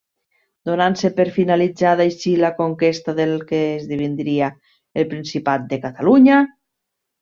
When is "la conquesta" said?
2.45-3.17